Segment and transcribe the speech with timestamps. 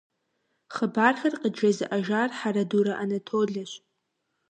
[0.75, 3.71] Хъыбархэр къыджезыӀэжар Хьэрэдурэ Анатолэщ.